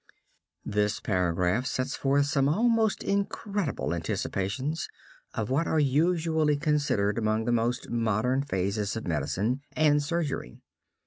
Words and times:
This 0.65 0.99
paragraph 0.99 1.67
sets 1.67 1.95
forth 1.95 2.25
some 2.25 2.49
almost 2.49 3.03
incredible 3.03 3.93
anticipations 3.93 4.89
of 5.35 5.51
what 5.51 5.67
are 5.67 5.79
usually 5.79 6.57
considered 6.57 7.19
among 7.19 7.45
the 7.45 7.51
most 7.51 7.87
modern 7.91 8.41
phases 8.41 8.95
of 8.95 9.05
medicine 9.05 9.61
and 9.73 10.01
surgery. 10.01 10.57